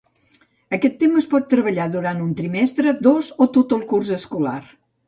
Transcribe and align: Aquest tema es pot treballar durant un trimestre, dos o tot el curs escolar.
Aquest 0.77 0.95
tema 1.03 1.21
es 1.21 1.27
pot 1.35 1.45
treballar 1.53 1.87
durant 1.97 2.25
un 2.27 2.35
trimestre, 2.43 2.99
dos 3.11 3.31
o 3.47 3.51
tot 3.61 3.79
el 3.79 3.87
curs 3.95 4.15
escolar. 4.23 4.61